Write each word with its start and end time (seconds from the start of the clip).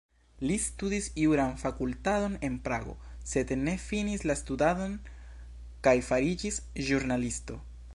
Li 0.51 0.53
studis 0.61 1.09
juran 1.23 1.51
fakultaton 1.63 2.37
en 2.49 2.55
Prago, 2.69 2.95
sed 3.33 3.55
ne 3.67 3.77
finis 3.85 4.27
la 4.31 4.37
studadon 4.43 4.97
kaj 5.89 5.97
fariĝis 6.11 6.61
ĵurnalisto. 6.89 7.65